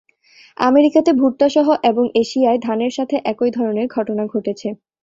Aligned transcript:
আমেরিকাতে 0.57 1.11
ভুট্টা 1.13 1.47
সহ 1.49 1.67
এবং 1.83 2.05
এশিয়ায় 2.21 2.59
ধানের 2.59 2.91
সাথে 2.97 3.15
একই 3.25 3.49
ধরনের 3.51 3.87
ঘটনা 3.95 4.23
ঘটেছে। 4.33 4.67